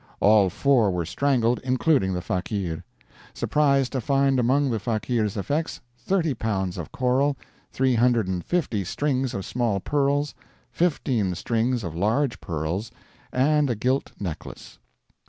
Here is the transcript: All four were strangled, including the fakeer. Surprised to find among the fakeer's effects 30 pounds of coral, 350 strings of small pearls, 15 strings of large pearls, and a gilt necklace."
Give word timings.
All 0.19 0.49
four 0.49 0.89
were 0.89 1.05
strangled, 1.05 1.59
including 1.63 2.15
the 2.15 2.23
fakeer. 2.23 2.81
Surprised 3.35 3.91
to 3.91 4.01
find 4.01 4.39
among 4.39 4.71
the 4.71 4.79
fakeer's 4.79 5.37
effects 5.37 5.79
30 5.99 6.33
pounds 6.33 6.79
of 6.79 6.91
coral, 6.91 7.37
350 7.71 8.83
strings 8.83 9.35
of 9.35 9.45
small 9.45 9.79
pearls, 9.79 10.33
15 10.71 11.35
strings 11.35 11.83
of 11.83 11.93
large 11.95 12.41
pearls, 12.41 12.89
and 13.31 13.69
a 13.69 13.75
gilt 13.75 14.11
necklace." 14.19 14.79